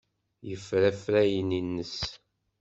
Yeffer 0.49 0.83
afrayen-nnes. 0.91 1.97